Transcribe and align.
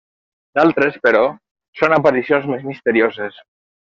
D'altres, 0.59 0.95
però, 1.03 1.21
són 1.81 1.95
aparicions 1.99 2.49
més 2.55 2.67
misterioses. 2.71 3.39